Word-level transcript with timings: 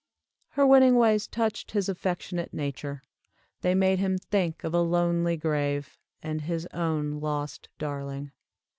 Her 0.53 0.65
winning 0.65 0.95
ways 0.95 1.27
touched 1.27 1.69
his 1.73 1.87
affectionate 1.87 2.55
nature, 2.55 3.03
they 3.61 3.75
made 3.75 3.99
him 3.99 4.17
think 4.17 4.63
of 4.63 4.73
a 4.73 4.81
lonely 4.81 5.37
grave, 5.37 5.95
and 6.23 6.41
his 6.41 6.65
own 6.73 7.19
lost 7.19 7.69
darling. 7.77 8.31